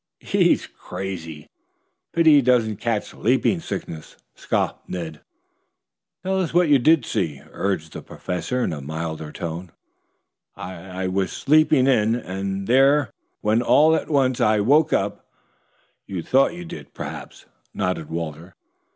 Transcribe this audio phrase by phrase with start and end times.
[0.19, 1.47] "He's crazy.
[2.11, 5.21] Pity he doesn't catch sleeping sickness," scoffed Ned.
[6.23, 9.71] "Tell us what you did see," urged the Professor in a milder tone.
[10.55, 13.11] "I I was sleeping in in there
[13.41, 15.27] when all at once I woke up"
[16.07, 18.55] "You thought you did, perhaps," nodded Walter.